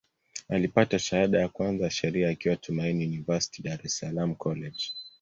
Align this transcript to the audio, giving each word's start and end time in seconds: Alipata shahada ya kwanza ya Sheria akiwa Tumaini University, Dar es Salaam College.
Alipata 0.49 0.99
shahada 0.99 1.39
ya 1.39 1.47
kwanza 1.49 1.83
ya 1.83 1.91
Sheria 1.91 2.29
akiwa 2.29 2.55
Tumaini 2.55 3.05
University, 3.05 3.61
Dar 3.63 3.79
es 3.83 3.97
Salaam 3.97 4.35
College. 4.35 4.91